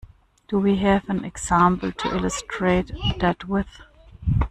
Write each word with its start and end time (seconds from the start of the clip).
Do 0.47 0.57
we 0.57 0.77
have 0.77 1.07
an 1.11 1.23
example 1.23 1.91
to 1.91 2.07
illustrate 2.15 2.91
that 3.19 3.47
with? 3.47 3.83